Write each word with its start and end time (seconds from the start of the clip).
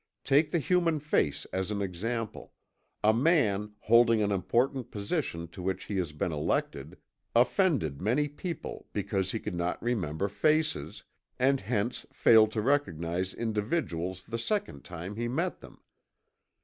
Take 0.23 0.49
the 0.49 0.57
human 0.57 0.97
face 0.99 1.45
as 1.53 1.69
an 1.69 1.79
example. 1.79 2.53
A 3.03 3.13
man, 3.13 3.73
holding 3.81 4.19
an 4.23 4.31
important 4.31 4.89
position 4.89 5.47
to 5.49 5.61
which 5.61 5.83
he 5.83 5.97
had 5.97 6.17
been 6.17 6.31
elected, 6.31 6.97
offended 7.35 8.01
many 8.01 8.27
people 8.27 8.87
because 8.93 9.31
he 9.31 9.39
could 9.39 9.53
not 9.53 9.79
remember 9.79 10.27
faces, 10.27 11.03
and 11.37 11.61
hence 11.61 12.07
failed 12.11 12.51
to 12.53 12.61
recognize 12.63 13.35
individuals 13.35 14.23
the 14.27 14.39
second 14.39 14.83
time 14.83 15.17
he 15.17 15.27
met 15.27 15.59
them. 15.59 15.79